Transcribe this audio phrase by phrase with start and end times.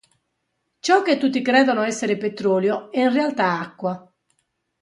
[0.79, 4.11] Ciò che tutti credono essere petrolio è in realtà acqua.